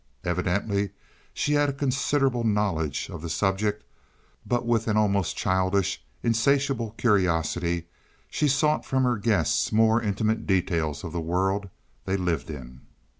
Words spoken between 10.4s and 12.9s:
details of the world they lived in.